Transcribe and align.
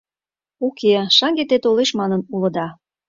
—Уке, 0.67 0.91
шаҥге 1.17 1.43
те 1.49 1.57
толеш 1.63 1.89
манын 1.99 2.21
улыда. 2.35 2.67